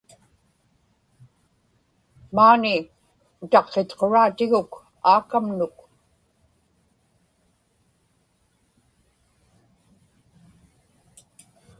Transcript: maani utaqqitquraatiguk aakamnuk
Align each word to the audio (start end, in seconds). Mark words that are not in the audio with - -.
maani 2.35 2.73
utaqqitquraatiguk 3.43 4.71
aakamnuk 5.11 5.77